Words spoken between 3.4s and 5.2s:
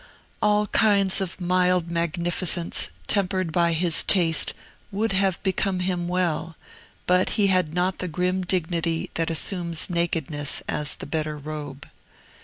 by his taste, would